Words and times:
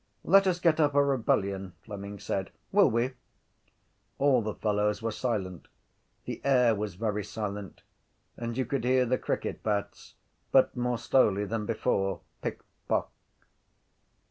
—Let 0.23 0.47
us 0.47 0.59
get 0.59 0.79
up 0.79 0.95
a 0.95 1.03
rebellion, 1.05 1.73
Fleming 1.85 2.17
said. 2.19 2.49
Will 2.71 2.89
we? 2.89 3.11
All 4.17 4.41
the 4.41 4.55
fellows 4.55 4.99
were 4.99 5.11
silent. 5.11 5.67
The 6.25 6.41
air 6.43 6.73
was 6.73 6.95
very 6.95 7.23
silent 7.23 7.83
and 8.35 8.57
you 8.57 8.65
could 8.65 8.83
hear 8.83 9.05
the 9.05 9.19
cricket 9.19 9.61
bats 9.61 10.15
but 10.51 10.75
more 10.75 10.97
slowly 10.97 11.45
than 11.45 11.67
before: 11.67 12.21
pick, 12.41 12.61
pock. 12.87 13.11